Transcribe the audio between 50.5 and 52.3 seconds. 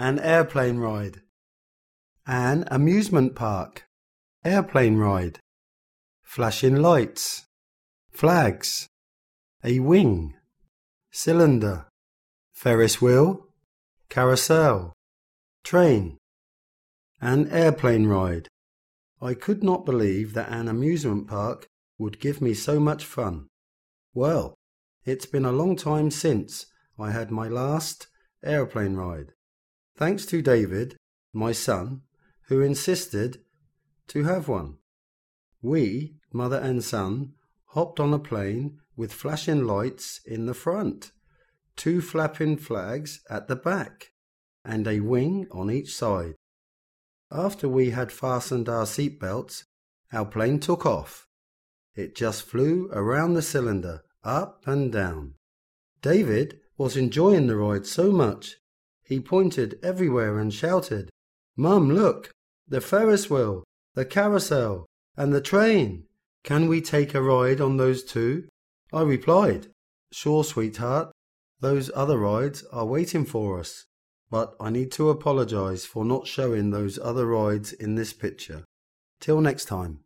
took off. It